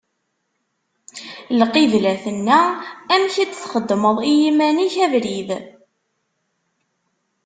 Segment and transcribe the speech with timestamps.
[1.59, 2.61] Lqibla tenna:
[3.13, 5.49] Amek i d-txedmeḍ i yiman-ik abrid!